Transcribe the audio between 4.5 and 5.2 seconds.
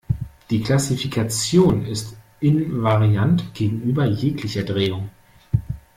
Drehung.